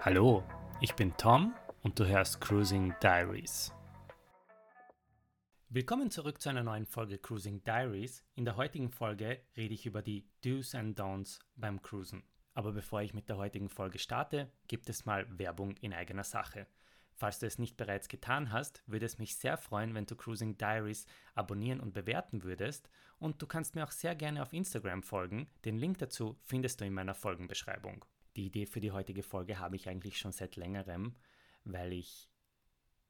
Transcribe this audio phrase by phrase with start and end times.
[0.00, 0.44] Hallo,
[0.80, 1.52] ich bin Tom
[1.82, 3.74] und du hörst Cruising Diaries.
[5.70, 8.24] Willkommen zurück zu einer neuen Folge Cruising Diaries.
[8.36, 12.22] In der heutigen Folge rede ich über die Do's and Don'ts beim Cruisen.
[12.54, 16.68] Aber bevor ich mit der heutigen Folge starte, gibt es mal Werbung in eigener Sache.
[17.16, 20.56] Falls du es nicht bereits getan hast, würde es mich sehr freuen, wenn du Cruising
[20.56, 22.88] Diaries abonnieren und bewerten würdest.
[23.18, 25.48] Und du kannst mir auch sehr gerne auf Instagram folgen.
[25.64, 28.04] Den Link dazu findest du in meiner Folgenbeschreibung.
[28.38, 31.16] Die Idee für die heutige Folge habe ich eigentlich schon seit längerem,
[31.64, 32.30] weil ich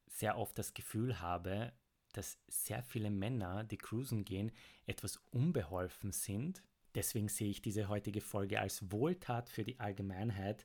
[0.07, 1.75] sehr oft das Gefühl habe,
[2.15, 4.51] dass sehr viele Männer, die cruisen gehen,
[4.87, 6.63] etwas unbeholfen sind.
[6.95, 10.65] Deswegen sehe ich diese heutige Folge als Wohltat für die Allgemeinheit,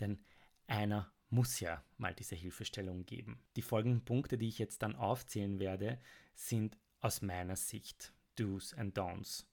[0.00, 0.18] denn
[0.66, 3.40] einer muss ja mal diese Hilfestellung geben.
[3.54, 6.00] Die folgenden Punkte, die ich jetzt dann aufzählen werde,
[6.34, 9.46] sind aus meiner Sicht Do's and Don'ts.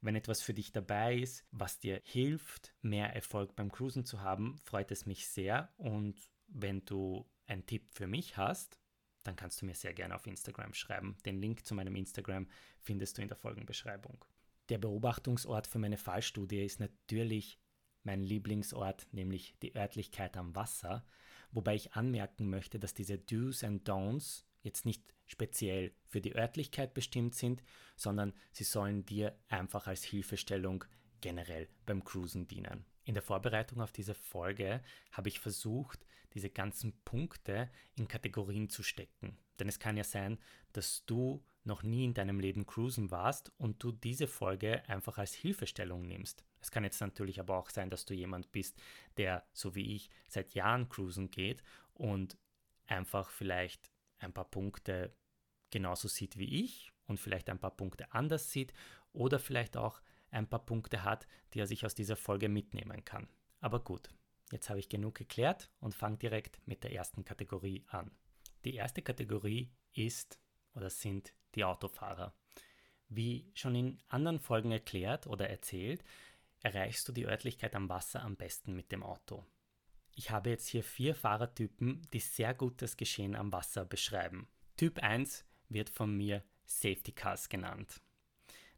[0.00, 4.56] Wenn etwas für dich dabei ist, was dir hilft, mehr Erfolg beim Cruisen zu haben,
[4.64, 5.72] freut es mich sehr.
[5.76, 8.78] Und wenn du einen Tipp für mich hast,
[9.24, 11.16] dann kannst du mir sehr gerne auf Instagram schreiben.
[11.24, 12.46] Den Link zu meinem Instagram
[12.80, 14.24] findest du in der Folgenbeschreibung.
[14.68, 17.58] Der Beobachtungsort für meine Fallstudie ist natürlich
[18.02, 21.04] mein Lieblingsort, nämlich die Örtlichkeit am Wasser,
[21.50, 26.92] wobei ich anmerken möchte, dass diese Do's and Don'ts jetzt nicht speziell für die Örtlichkeit
[26.92, 27.62] bestimmt sind,
[27.96, 30.84] sondern sie sollen dir einfach als Hilfestellung
[31.22, 32.84] generell beim Cruisen dienen.
[33.04, 38.82] In der Vorbereitung auf diese Folge habe ich versucht, diese ganzen Punkte in Kategorien zu
[38.82, 39.38] stecken.
[39.58, 40.38] Denn es kann ja sein,
[40.72, 45.34] dass du noch nie in deinem Leben cruisen warst und du diese Folge einfach als
[45.34, 46.44] Hilfestellung nimmst.
[46.60, 48.78] Es kann jetzt natürlich aber auch sein, dass du jemand bist,
[49.16, 51.62] der, so wie ich, seit Jahren cruisen geht
[51.94, 52.36] und
[52.86, 55.14] einfach vielleicht ein paar Punkte
[55.70, 58.72] genauso sieht wie ich und vielleicht ein paar Punkte anders sieht
[59.12, 60.00] oder vielleicht auch
[60.30, 63.28] ein paar Punkte hat, die er sich aus dieser Folge mitnehmen kann.
[63.60, 64.08] Aber gut,
[64.52, 68.10] jetzt habe ich genug geklärt und fange direkt mit der ersten Kategorie an.
[68.64, 70.40] Die erste Kategorie ist
[70.74, 72.34] oder sind die Autofahrer.
[73.08, 76.04] Wie schon in anderen Folgen erklärt oder erzählt,
[76.60, 79.44] erreichst du die Örtlichkeit am Wasser am besten mit dem Auto.
[80.18, 84.48] Ich habe jetzt hier vier Fahrertypen, die sehr gut das Geschehen am Wasser beschreiben.
[84.78, 88.00] Typ 1 wird von mir Safety Cars genannt.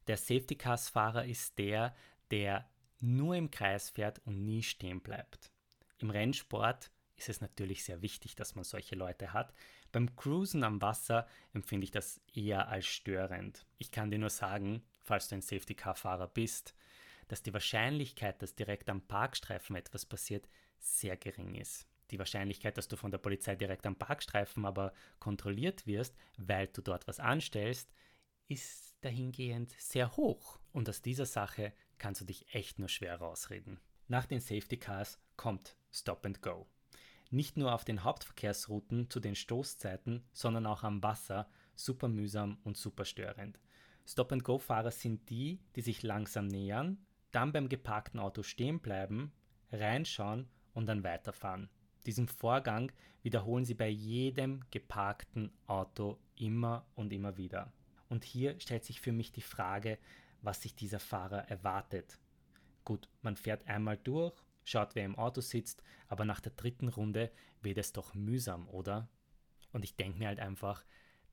[0.09, 1.95] Der Safety Cars Fahrer ist der,
[2.33, 2.69] der
[2.99, 5.53] nur im Kreis fährt und nie stehen bleibt.
[5.99, 9.55] Im Rennsport ist es natürlich sehr wichtig, dass man solche Leute hat.
[9.93, 13.65] Beim Cruisen am Wasser empfinde ich das eher als störend.
[13.79, 16.75] Ich kann dir nur sagen, falls du ein Safety Car Fahrer bist,
[17.29, 21.87] dass die Wahrscheinlichkeit, dass direkt am Parkstreifen etwas passiert, sehr gering ist.
[22.11, 26.81] Die Wahrscheinlichkeit, dass du von der Polizei direkt am Parkstreifen aber kontrolliert wirst, weil du
[26.81, 27.93] dort was anstellst,
[28.49, 30.59] ist dahingehend sehr hoch.
[30.73, 33.79] Und aus dieser Sache kannst du dich echt nur schwer rausreden.
[34.07, 36.67] Nach den Safety Cars kommt Stop and Go.
[37.31, 42.79] Nicht nur auf den Hauptverkehrsrouten zu den Stoßzeiten, sondern auch am Wasser super mühsam und
[42.79, 43.61] super störend.
[44.07, 46.97] Stop-and-Go-Fahrer sind die, die sich langsam nähern,
[47.33, 49.33] dann beim geparkten Auto stehen bleiben,
[49.73, 51.69] reinschauen und dann weiterfahren.
[52.07, 57.73] Diesen Vorgang wiederholen sie bei jedem geparkten Auto immer und immer wieder.
[58.09, 59.99] Und hier stellt sich für mich die Frage,
[60.41, 62.19] was sich dieser Fahrer erwartet.
[62.85, 64.35] Gut, man fährt einmal durch,
[64.65, 67.31] schaut, wer im Auto sitzt, aber nach der dritten Runde
[67.61, 69.09] wird es doch mühsam, oder?
[69.73, 70.85] Und ich denke mir halt einfach,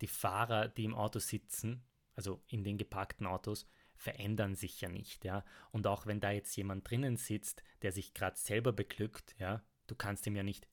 [0.02, 1.84] die Fahrer, die im Auto sitzen,
[2.16, 5.44] also in den geparkten Autos, verändern sich ja nicht, ja.
[5.72, 9.96] Und auch wenn da jetzt jemand drinnen sitzt, der sich gerade selber beglückt, ja, du
[9.96, 10.68] kannst ihm ja nicht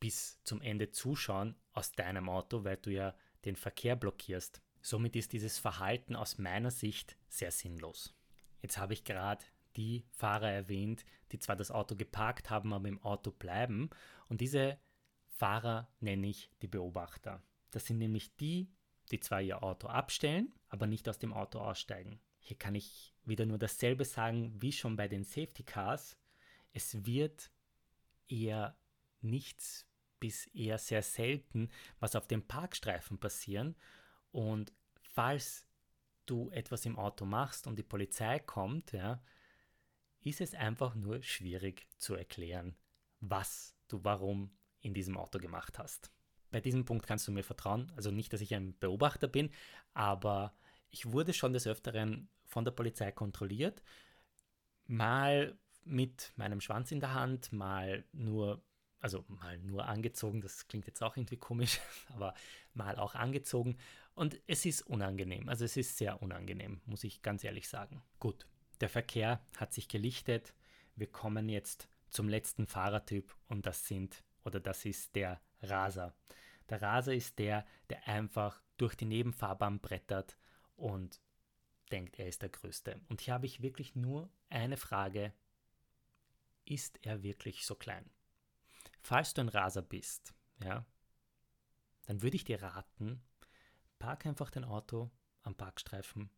[0.00, 4.62] bis zum Ende zuschauen aus deinem Auto, weil du ja den Verkehr blockierst.
[4.80, 8.14] Somit ist dieses Verhalten aus meiner Sicht sehr sinnlos.
[8.62, 9.44] Jetzt habe ich gerade
[9.76, 13.90] die Fahrer erwähnt, die zwar das Auto geparkt haben, aber im Auto bleiben.
[14.28, 14.78] Und diese
[15.26, 17.42] Fahrer nenne ich die Beobachter.
[17.70, 18.72] Das sind nämlich die,
[19.10, 22.20] die zwar ihr Auto abstellen, aber nicht aus dem Auto aussteigen.
[22.48, 26.16] Hier kann ich wieder nur dasselbe sagen wie schon bei den Safety Cars.
[26.72, 27.50] Es wird
[28.26, 28.74] eher
[29.20, 29.86] nichts
[30.18, 31.68] bis eher sehr selten,
[32.00, 33.76] was auf dem Parkstreifen passieren.
[34.30, 35.68] Und falls
[36.24, 39.22] du etwas im Auto machst und die Polizei kommt, ja,
[40.22, 42.78] ist es einfach nur schwierig zu erklären,
[43.20, 46.10] was du warum in diesem Auto gemacht hast.
[46.50, 47.92] Bei diesem Punkt kannst du mir vertrauen.
[47.94, 49.50] Also nicht, dass ich ein Beobachter bin,
[49.92, 50.54] aber
[50.88, 53.82] ich wurde schon des Öfteren von der Polizei kontrolliert.
[54.86, 58.62] Mal mit meinem Schwanz in der Hand, mal nur,
[59.00, 61.80] also mal nur angezogen, das klingt jetzt auch irgendwie komisch,
[62.14, 62.34] aber
[62.74, 63.76] mal auch angezogen.
[64.14, 68.02] Und es ist unangenehm, also es ist sehr unangenehm, muss ich ganz ehrlich sagen.
[68.18, 68.46] Gut,
[68.80, 70.54] der Verkehr hat sich gelichtet.
[70.96, 76.14] Wir kommen jetzt zum letzten Fahrertyp und das sind oder das ist der Raser.
[76.68, 80.36] Der Raser ist der, der einfach durch die Nebenfahrbahn brettert
[80.76, 81.20] und
[81.88, 83.00] denkt, er ist der Größte.
[83.08, 85.32] Und hier habe ich wirklich nur eine Frage.
[86.64, 88.10] Ist er wirklich so klein?
[89.00, 90.84] Falls du ein Raser bist, ja,
[92.06, 93.22] dann würde ich dir raten,
[93.98, 95.10] park einfach dein Auto
[95.42, 96.30] am Parkstreifen,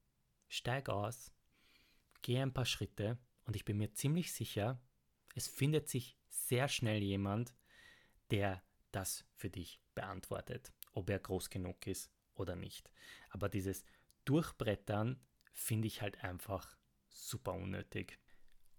[0.48, 1.32] steig aus,
[2.22, 4.80] geh ein paar Schritte und ich bin mir ziemlich sicher,
[5.34, 7.54] es findet sich sehr schnell jemand,
[8.30, 8.62] der
[8.92, 12.90] das für dich beantwortet, ob er groß genug ist oder nicht.
[13.30, 13.84] Aber dieses
[14.24, 15.20] Durchbrettern
[15.52, 16.76] finde ich halt einfach
[17.08, 18.18] super unnötig.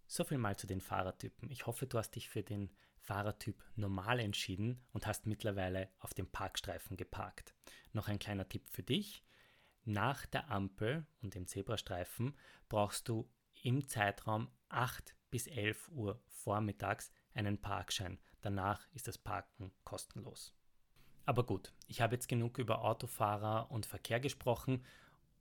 [0.07, 1.49] So viel mal zu den Fahrertypen.
[1.49, 2.69] Ich hoffe, du hast dich für den
[2.99, 7.55] Fahrertyp normal entschieden und hast mittlerweile auf dem Parkstreifen geparkt.
[7.93, 9.23] Noch ein kleiner Tipp für dich.
[9.83, 12.37] Nach der Ampel und dem Zebrastreifen
[12.69, 13.29] brauchst du
[13.63, 18.19] im Zeitraum 8 bis 11 Uhr vormittags einen Parkschein.
[18.41, 20.53] Danach ist das Parken kostenlos.
[21.25, 24.83] Aber gut, ich habe jetzt genug über Autofahrer und Verkehr gesprochen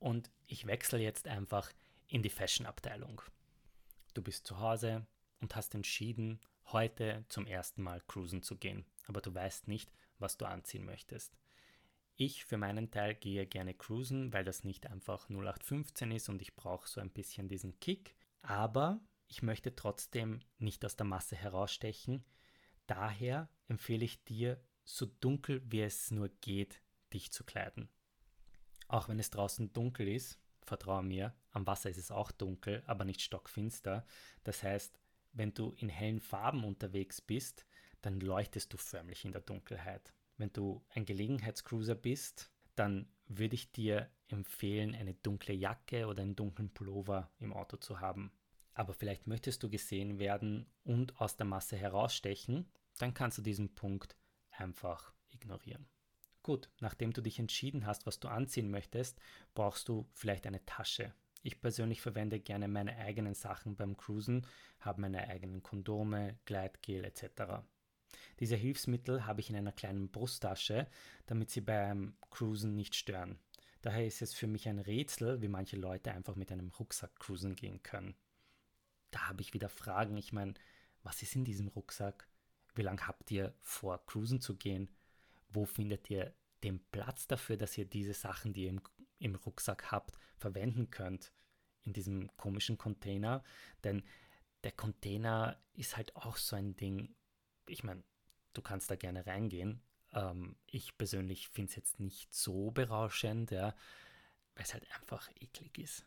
[0.01, 1.71] und ich wechsle jetzt einfach
[2.07, 3.21] in die Fashion-Abteilung.
[4.13, 5.05] Du bist zu Hause
[5.39, 10.37] und hast entschieden, heute zum ersten Mal cruisen zu gehen, aber du weißt nicht, was
[10.37, 11.37] du anziehen möchtest.
[12.15, 16.55] Ich für meinen Teil gehe gerne cruisen, weil das nicht einfach 0815 ist und ich
[16.55, 22.25] brauche so ein bisschen diesen Kick, aber ich möchte trotzdem nicht aus der Masse herausstechen.
[22.87, 26.81] Daher empfehle ich dir, so dunkel wie es nur geht,
[27.13, 27.87] dich zu kleiden.
[28.91, 33.05] Auch wenn es draußen dunkel ist, vertraue mir, am Wasser ist es auch dunkel, aber
[33.05, 34.05] nicht stockfinster.
[34.43, 34.99] Das heißt,
[35.31, 37.65] wenn du in hellen Farben unterwegs bist,
[38.01, 40.13] dann leuchtest du förmlich in der Dunkelheit.
[40.35, 46.35] Wenn du ein Gelegenheitscruiser bist, dann würde ich dir empfehlen, eine dunkle Jacke oder einen
[46.35, 48.33] dunklen Pullover im Auto zu haben.
[48.73, 53.73] Aber vielleicht möchtest du gesehen werden und aus der Masse herausstechen, dann kannst du diesen
[53.73, 54.17] Punkt
[54.49, 55.87] einfach ignorieren.
[56.43, 59.19] Gut, nachdem du dich entschieden hast, was du anziehen möchtest,
[59.53, 61.13] brauchst du vielleicht eine Tasche.
[61.43, 64.45] Ich persönlich verwende gerne meine eigenen Sachen beim Cruisen,
[64.79, 67.63] habe meine eigenen Kondome, Gleitgel etc.
[68.39, 70.87] Diese Hilfsmittel habe ich in einer kleinen Brusttasche,
[71.27, 73.39] damit sie beim Cruisen nicht stören.
[73.81, 77.55] Daher ist es für mich ein Rätsel, wie manche Leute einfach mit einem Rucksack cruisen
[77.55, 78.15] gehen können.
[79.09, 80.17] Da habe ich wieder Fragen.
[80.17, 80.53] Ich meine,
[81.01, 82.27] was ist in diesem Rucksack?
[82.75, 84.89] Wie lange habt ihr vor, cruisen zu gehen?
[85.51, 86.33] Wo findet ihr
[86.63, 88.81] den Platz dafür, dass ihr diese Sachen, die ihr im,
[89.19, 91.31] im Rucksack habt, verwenden könnt?
[91.83, 93.43] In diesem komischen Container.
[93.83, 94.03] Denn
[94.63, 97.15] der Container ist halt auch so ein Ding.
[97.67, 98.03] Ich meine,
[98.53, 99.81] du kannst da gerne reingehen.
[100.13, 103.75] Ähm, ich persönlich finde es jetzt nicht so berauschend, ja,
[104.55, 106.05] weil es halt einfach eklig ist.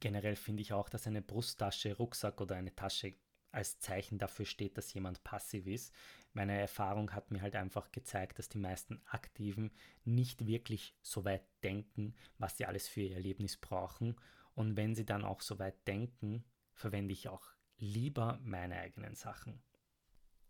[0.00, 3.14] Generell finde ich auch, dass eine Brusttasche, Rucksack oder eine Tasche
[3.50, 5.94] als Zeichen dafür steht, dass jemand passiv ist.
[6.38, 9.72] Meine Erfahrung hat mir halt einfach gezeigt, dass die meisten Aktiven
[10.04, 14.14] nicht wirklich so weit denken, was sie alles für ihr Erlebnis brauchen.
[14.54, 16.44] Und wenn sie dann auch so weit denken,
[16.74, 17.44] verwende ich auch
[17.78, 19.60] lieber meine eigenen Sachen.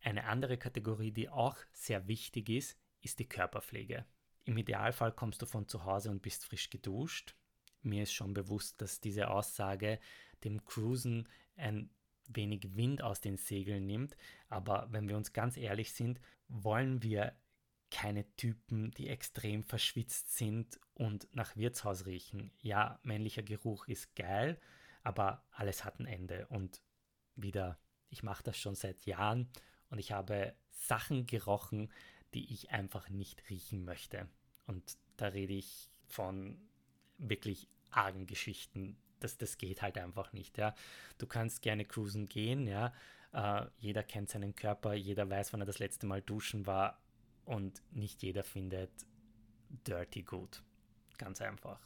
[0.02, 4.04] Eine andere Kategorie, die auch sehr wichtig ist, ist die Körperpflege.
[4.44, 7.34] Im Idealfall kommst du von zu Hause und bist frisch geduscht.
[7.80, 10.00] Mir ist schon bewusst, dass diese Aussage
[10.44, 11.88] dem Cruisen ein
[12.28, 14.16] wenig Wind aus den Segeln nimmt,
[14.48, 17.34] aber wenn wir uns ganz ehrlich sind, wollen wir
[17.90, 22.52] keine Typen, die extrem verschwitzt sind und nach Wirtshaus riechen.
[22.60, 24.60] Ja, männlicher Geruch ist geil,
[25.02, 26.46] aber alles hat ein Ende.
[26.48, 26.82] Und
[27.34, 27.78] wieder,
[28.10, 29.48] ich mache das schon seit Jahren
[29.90, 31.90] und ich habe Sachen gerochen,
[32.34, 34.28] die ich einfach nicht riechen möchte.
[34.66, 36.60] Und da rede ich von
[37.16, 38.98] wirklich argen Geschichten.
[39.20, 40.74] Das, das geht halt einfach nicht, ja.
[41.18, 42.92] Du kannst gerne cruisen gehen, ja.
[43.32, 46.98] Äh, jeder kennt seinen Körper, jeder weiß, wann er das letzte Mal duschen war
[47.44, 48.90] und nicht jeder findet
[49.86, 50.62] Dirty gut.
[51.18, 51.80] Ganz einfach.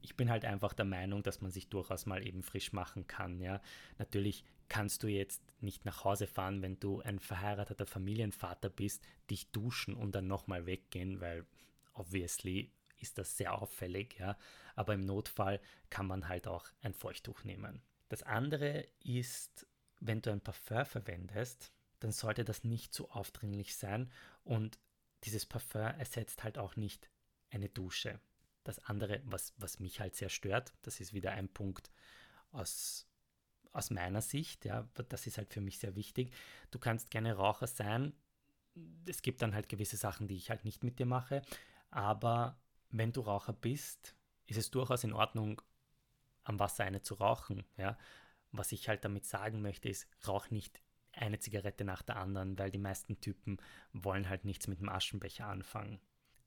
[0.00, 3.40] Ich bin halt einfach der Meinung, dass man sich durchaus mal eben frisch machen kann,
[3.40, 3.60] ja.
[3.98, 9.50] Natürlich kannst du jetzt nicht nach Hause fahren, wenn du ein verheirateter Familienvater bist, dich
[9.50, 11.46] duschen und dann nochmal weggehen, weil
[11.94, 14.36] obviously ist das sehr auffällig, ja.
[14.74, 17.82] Aber im Notfall kann man halt auch ein Feuchttuch nehmen.
[18.08, 19.66] Das andere ist,
[20.00, 24.10] wenn du ein Parfum verwendest, dann sollte das nicht zu aufdringlich sein
[24.44, 24.78] und
[25.24, 27.10] dieses Parfum ersetzt halt auch nicht
[27.50, 28.20] eine Dusche.
[28.62, 31.90] Das andere, was, was mich halt sehr stört, das ist wieder ein Punkt
[32.52, 33.08] aus
[33.72, 36.32] aus meiner Sicht, ja, das ist halt für mich sehr wichtig.
[36.70, 38.12] Du kannst gerne Raucher sein.
[39.06, 41.42] Es gibt dann halt gewisse Sachen, die ich halt nicht mit dir mache.
[41.90, 42.58] Aber
[42.90, 44.14] wenn du Raucher bist,
[44.46, 45.60] ist es durchaus in Ordnung,
[46.44, 47.64] am Wasser eine zu rauchen.
[47.76, 47.98] Ja.
[48.52, 50.80] Was ich halt damit sagen möchte, ist, rauch nicht
[51.12, 53.58] eine Zigarette nach der anderen, weil die meisten Typen
[53.92, 56.00] wollen halt nichts mit dem Aschenbecher anfangen.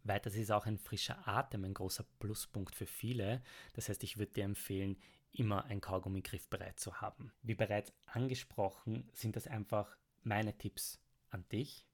[0.03, 3.43] Weiters ist auch ein frischer Atem ein großer Pluspunkt für viele.
[3.73, 4.97] Das heißt, ich würde dir empfehlen,
[5.31, 7.31] immer ein Kaugummigriff bereit zu haben.
[7.43, 11.85] Wie bereits angesprochen, sind das einfach meine Tipps an dich.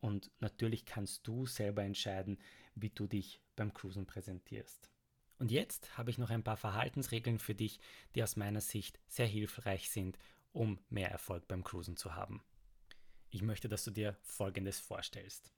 [0.00, 2.38] Und natürlich kannst du selber entscheiden,
[2.74, 4.90] wie du dich beim Cruisen präsentierst.
[5.38, 7.78] Und jetzt habe ich noch ein paar Verhaltensregeln für dich,
[8.14, 10.18] die aus meiner Sicht sehr hilfreich sind,
[10.52, 12.42] um mehr Erfolg beim Cruisen zu haben.
[13.28, 15.52] Ich möchte, dass du dir Folgendes vorstellst.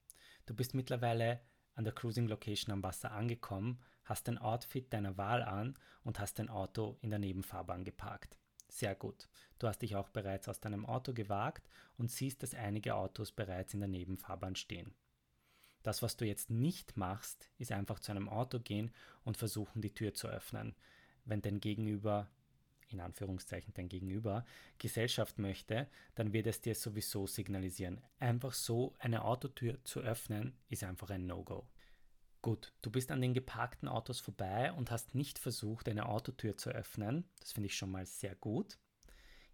[0.47, 1.41] Du bist mittlerweile
[1.75, 6.41] an der Cruising Location am Wasser angekommen, hast dein Outfit deiner Wahl an und hast
[6.41, 8.37] dein Auto in der Nebenfahrbahn geparkt.
[8.69, 9.29] Sehr gut.
[9.61, 13.75] Du hast dich auch bereits aus deinem Auto gewagt und siehst, dass einige Autos bereits
[13.75, 14.93] in der Nebenfahrbahn stehen.
[15.83, 18.93] Das, was du jetzt nicht machst, ist einfach zu einem Auto gehen
[19.25, 20.75] und versuchen, die Tür zu öffnen.
[21.25, 22.29] Wenn dein Gegenüber,
[22.89, 24.45] in Anführungszeichen dein Gegenüber,
[24.79, 28.01] Gesellschaft möchte, dann wird es dir sowieso signalisieren.
[28.19, 31.67] Einfach so eine Autotür zu öffnen, ist einfach ein No-Go.
[32.43, 36.71] Gut, du bist an den geparkten Autos vorbei und hast nicht versucht, eine Autotür zu
[36.71, 37.25] öffnen.
[37.39, 38.79] Das finde ich schon mal sehr gut.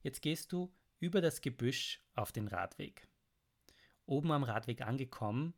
[0.03, 3.07] Jetzt gehst du über das Gebüsch auf den Radweg.
[4.07, 5.53] Oben am Radweg angekommen,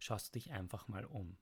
[0.00, 1.36] schaust du dich einfach mal um.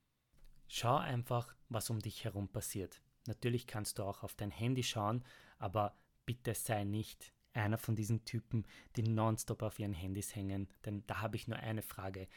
[0.67, 3.01] Schau einfach, was um dich herum passiert.
[3.25, 5.23] Natürlich kannst du auch auf dein Handy schauen,
[5.57, 5.95] aber
[6.27, 11.21] bitte sei nicht einer von diesen Typen, die nonstop auf ihren Handys hängen, denn da
[11.21, 12.27] habe ich nur eine Frage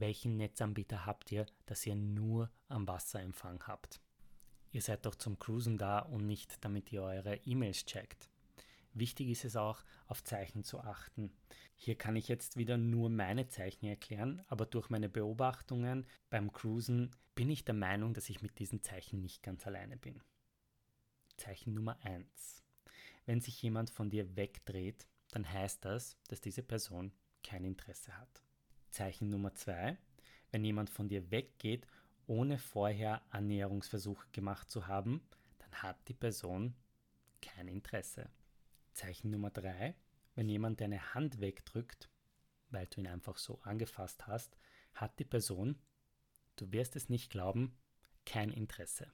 [0.00, 4.00] welchen Netzanbieter habt ihr, dass ihr nur am Wasserempfang habt.
[4.72, 8.28] Ihr seid doch zum Cruisen da und nicht damit ihr eure E-Mails checkt.
[8.96, 11.30] Wichtig ist es auch, auf Zeichen zu achten.
[11.74, 17.14] Hier kann ich jetzt wieder nur meine Zeichen erklären, aber durch meine Beobachtungen beim Cruisen
[17.34, 20.22] bin ich der Meinung, dass ich mit diesen Zeichen nicht ganz alleine bin.
[21.36, 22.64] Zeichen Nummer 1.
[23.26, 27.12] Wenn sich jemand von dir wegdreht, dann heißt das, dass diese Person
[27.42, 28.42] kein Interesse hat.
[28.88, 29.98] Zeichen Nummer zwei,
[30.52, 31.86] wenn jemand von dir weggeht,
[32.26, 35.20] ohne vorher Annäherungsversuche gemacht zu haben,
[35.58, 36.74] dann hat die Person
[37.42, 38.30] kein Interesse.
[38.96, 39.94] Zeichen Nummer drei,
[40.34, 42.10] wenn jemand deine Hand wegdrückt,
[42.70, 44.56] weil du ihn einfach so angefasst hast,
[44.94, 45.78] hat die Person,
[46.56, 47.78] du wirst es nicht glauben,
[48.24, 49.12] kein Interesse.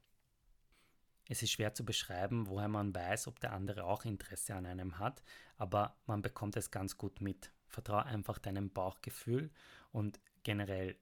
[1.28, 4.98] Es ist schwer zu beschreiben, woher man weiß, ob der andere auch Interesse an einem
[4.98, 5.22] hat,
[5.56, 9.50] aber man bekommt es ganz gut mit, Vertraue einfach deinem Bauchgefühl
[9.92, 10.96] und generell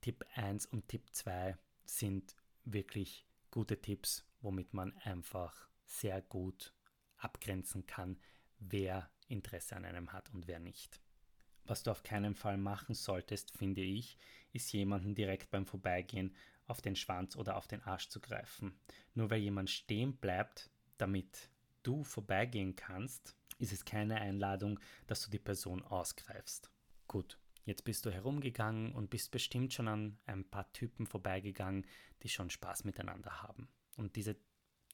[0.00, 6.74] Tipp 1 und Tipp 2 sind wirklich gute Tipps, womit man einfach sehr gut
[7.22, 8.18] abgrenzen kann,
[8.58, 11.00] wer Interesse an einem hat und wer nicht.
[11.64, 14.18] Was du auf keinen Fall machen solltest, finde ich,
[14.52, 16.34] ist jemanden direkt beim Vorbeigehen
[16.66, 18.78] auf den Schwanz oder auf den Arsch zu greifen.
[19.14, 21.50] Nur weil jemand stehen bleibt, damit
[21.82, 26.70] du vorbeigehen kannst, ist es keine Einladung, dass du die Person ausgreifst.
[27.06, 31.86] Gut, jetzt bist du herumgegangen und bist bestimmt schon an ein paar Typen vorbeigegangen,
[32.22, 33.68] die schon Spaß miteinander haben.
[33.96, 34.36] Und diese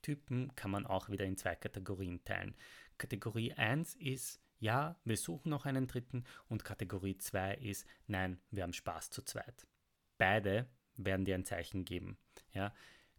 [0.07, 2.55] Typen kann man auch wieder in zwei Kategorien teilen.
[2.97, 8.63] Kategorie 1 ist, ja, wir suchen noch einen dritten und Kategorie 2 ist, nein, wir
[8.63, 9.67] haben Spaß zu zweit.
[10.17, 12.19] Beide werden dir ein Zeichen geben.
[12.53, 12.73] Ja.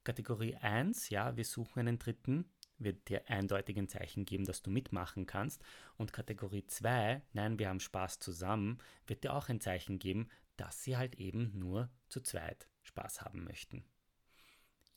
[0.05, 4.71] Kategorie 1, ja, wir suchen einen dritten, wird dir eindeutig ein Zeichen geben, dass du
[4.71, 5.61] mitmachen kannst.
[5.97, 8.77] Und Kategorie 2, nein, wir haben Spaß zusammen,
[9.07, 13.43] wird dir auch ein Zeichen geben, dass sie halt eben nur zu zweit Spaß haben
[13.43, 13.83] möchten.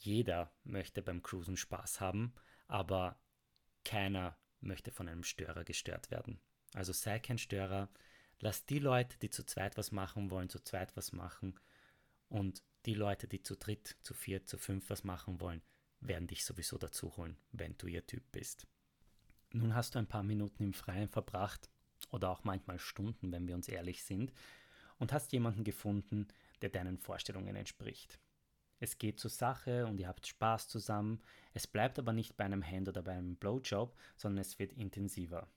[0.03, 2.33] Jeder möchte beim Cruisen Spaß haben,
[2.69, 3.21] aber
[3.85, 6.41] keiner möchte von einem Störer gestört werden.
[6.73, 7.91] Also sei kein Störer,
[8.39, 11.61] lass die Leute, die zu zweit was machen wollen, zu zweit was machen
[12.29, 15.61] und die Leute, die zu dritt, zu viert, zu fünf was machen wollen,
[16.01, 18.67] werden dich sowieso dazu holen, wenn du ihr Typ bist.
[19.53, 21.69] Nun hast du ein paar Minuten im Freien verbracht
[22.11, 24.33] oder auch manchmal Stunden, wenn wir uns ehrlich sind,
[24.99, 26.27] und hast jemanden gefunden,
[26.63, 28.19] der deinen Vorstellungen entspricht.
[28.83, 31.23] Es geht zur Sache und ihr habt Spaß zusammen,
[31.53, 35.49] es bleibt aber nicht bei einem Hand- oder bei einem Blowjob, sondern es wird intensiver.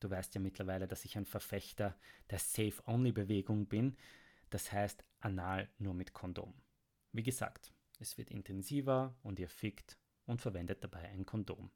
[0.00, 1.94] Du weißt ja mittlerweile, dass ich ein Verfechter
[2.30, 3.96] der Safe-Only-Bewegung bin,
[4.50, 6.54] das heißt anal nur mit Kondom.
[7.12, 11.70] Wie gesagt, es wird intensiver und ihr fickt und verwendet dabei ein Kondom.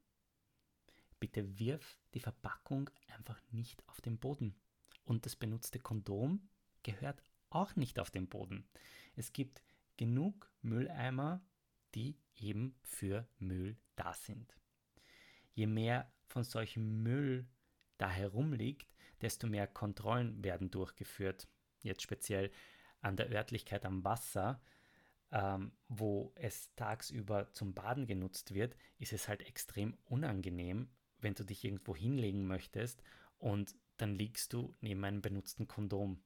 [1.19, 4.55] Bitte wirf die Verpackung einfach nicht auf den Boden.
[5.03, 6.49] Und das benutzte Kondom
[6.81, 7.21] gehört
[7.51, 8.67] auch nicht auf den Boden.
[9.15, 9.61] Es gibt
[10.01, 11.41] genug Mülleimer,
[11.93, 14.57] die eben für Müll da sind.
[15.53, 17.47] Je mehr von solchem Müll
[17.97, 21.47] da herumliegt, desto mehr Kontrollen werden durchgeführt.
[21.83, 22.51] Jetzt speziell
[23.01, 24.61] an der Örtlichkeit am Wasser
[25.31, 30.89] ähm, wo es tagsüber zum Baden genutzt wird, ist es halt extrem unangenehm,
[31.19, 33.01] wenn du dich irgendwo hinlegen möchtest
[33.37, 36.21] und dann liegst du neben einem benutzten Kondom.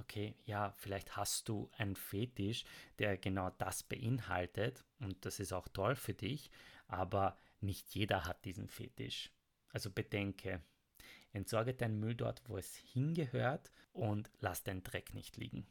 [0.00, 2.64] Okay, ja, vielleicht hast du einen Fetisch,
[3.00, 6.50] der genau das beinhaltet und das ist auch toll für dich,
[6.86, 9.32] aber nicht jeder hat diesen Fetisch.
[9.70, 10.62] Also bedenke,
[11.32, 15.66] entsorge deinen Müll dort, wo es hingehört und lass deinen Dreck nicht liegen.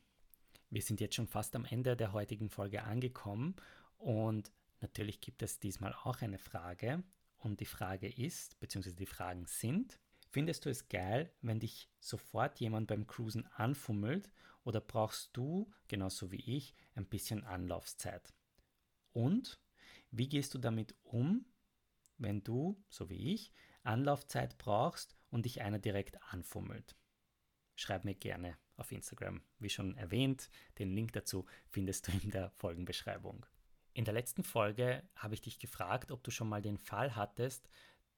[0.70, 3.56] Wir sind jetzt schon fast am Ende der heutigen Folge angekommen
[3.98, 7.02] und natürlich gibt es diesmal auch eine Frage
[7.38, 12.60] und die Frage ist, beziehungsweise die Fragen sind, findest du es geil, wenn dich sofort
[12.60, 14.32] jemand beim Cruisen anfummelt
[14.64, 18.34] oder brauchst du, genauso wie ich, ein bisschen Anlaufzeit?
[19.14, 19.60] Und
[20.12, 21.46] wie gehst du damit um,
[22.18, 23.52] wenn du, so wie ich,
[23.84, 26.96] Anlaufzeit brauchst und dich einer direkt anfummelt?
[27.76, 29.42] Schreib mir gerne auf Instagram.
[29.60, 33.46] Wie schon erwähnt, den Link dazu findest du in der Folgenbeschreibung.
[33.94, 37.68] In der letzten Folge habe ich dich gefragt, ob du schon mal den Fall hattest,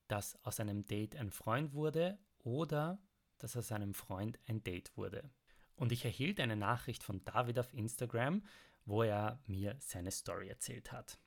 [0.10, 3.00] dass aus einem Date ein Freund wurde oder
[3.38, 5.30] dass aus einem Freund ein Date wurde.
[5.76, 8.44] Und ich erhielt eine Nachricht von David auf Instagram,
[8.86, 11.20] wo er mir seine Story erzählt hat.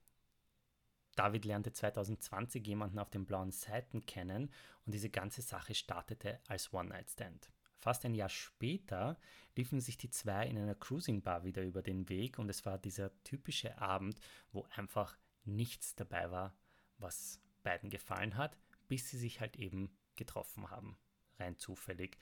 [1.15, 4.51] David lernte 2020 jemanden auf den blauen Seiten kennen
[4.85, 7.51] und diese ganze Sache startete als One-Night-Stand.
[7.79, 9.19] Fast ein Jahr später
[9.57, 12.79] liefen sich die zwei in einer Cruising Bar wieder über den Weg und es war
[12.79, 14.21] dieser typische Abend,
[14.53, 16.57] wo einfach nichts dabei war,
[16.99, 18.57] was beiden gefallen hat,
[18.93, 20.99] bis sie sich halt eben getroffen haben,
[21.39, 22.19] rein zufällig.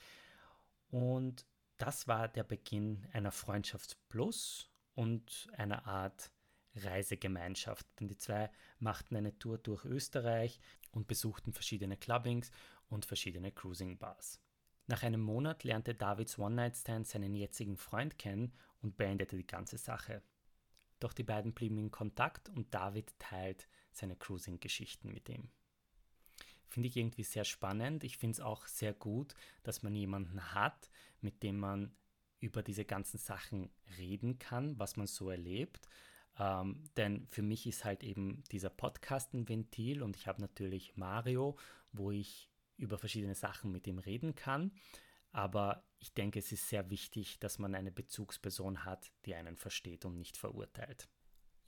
[0.89, 1.45] Und
[1.79, 6.31] das war der Beginn einer Freundschaft Plus und einer Art
[6.77, 7.85] Reisegemeinschaft.
[7.99, 10.61] Denn die zwei machten eine Tour durch Österreich
[10.93, 12.53] und besuchten verschiedene Clubbings
[12.89, 14.41] und verschiedene Cruising Bars.
[14.87, 20.23] Nach einem Monat lernte Davids One-Night-Stand seinen jetzigen Freund kennen und beendete die ganze Sache.
[21.01, 25.51] Doch die beiden blieben in Kontakt und David teilt seine Cruising-Geschichten mit ihm.
[26.71, 28.05] Finde ich irgendwie sehr spannend.
[28.05, 29.35] Ich finde es auch sehr gut,
[29.65, 30.89] dass man jemanden hat,
[31.21, 31.93] mit dem man
[32.39, 35.89] über diese ganzen Sachen reden kann, was man so erlebt.
[36.39, 40.97] Ähm, denn für mich ist halt eben dieser Podcast ein Ventil und ich habe natürlich
[40.97, 41.59] Mario,
[41.93, 44.73] wo ich über verschiedene Sachen mit ihm reden kann.
[45.33, 50.05] Aber ich denke, es ist sehr wichtig, dass man eine Bezugsperson hat, die einen versteht
[50.05, 51.09] und nicht verurteilt.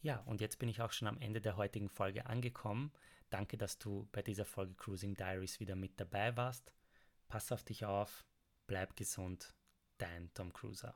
[0.01, 2.93] Ja, und jetzt bin ich auch schon am Ende der heutigen Folge angekommen.
[3.33, 6.71] Danke, dass du bei dieser Folge Cruising Diaries wieder mit dabei warst.
[7.29, 8.27] Pass auf dich auf,
[8.67, 9.55] bleib gesund,
[9.97, 10.95] dein Tom Cruiser.